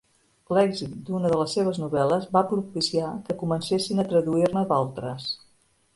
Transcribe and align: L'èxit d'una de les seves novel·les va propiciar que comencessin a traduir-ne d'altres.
L'èxit 0.57 0.95
d'una 1.09 1.29
de 1.33 1.37
les 1.41 1.53
seves 1.57 1.77
novel·les 1.83 2.25
va 2.37 2.43
propiciar 2.53 3.11
que 3.29 3.39
comencessin 3.45 4.05
a 4.05 4.11
traduir-ne 4.15 4.65
d'altres. 4.73 5.33